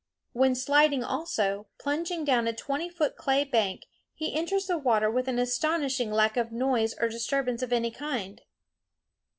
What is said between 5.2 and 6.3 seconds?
an astonishing